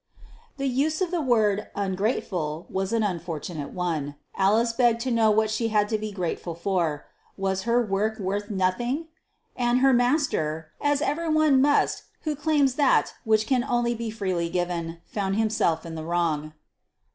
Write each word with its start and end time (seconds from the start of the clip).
The 0.57 0.65
use 0.65 0.99
of 0.99 1.11
the 1.11 1.21
word 1.21 1.67
"ungrateful" 1.75 2.65
was 2.71 2.91
an 2.91 3.03
unfortunate 3.03 3.69
one. 3.69 4.15
Alice 4.35 4.73
begged 4.73 4.99
to 5.01 5.11
know 5.11 5.29
what 5.29 5.51
she 5.51 5.67
had 5.67 5.87
to 5.89 5.97
be 5.99 6.11
grateful 6.11 6.55
for. 6.55 7.05
Was 7.37 7.63
her 7.69 7.85
work 7.85 8.17
worth 8.17 8.49
nothing? 8.49 9.09
And 9.55 9.81
her 9.81 9.93
master, 9.93 10.71
as 10.81 11.03
every 11.03 11.29
one 11.29 11.61
must 11.61 12.05
who 12.21 12.35
claims 12.35 12.73
that 12.81 13.13
which 13.25 13.45
can 13.45 13.63
only 13.63 13.93
be 13.93 14.09
freely 14.09 14.49
given, 14.49 15.01
found 15.05 15.35
himself 15.35 15.85
in 15.85 15.93
the 15.93 16.03
wrong. 16.03 16.53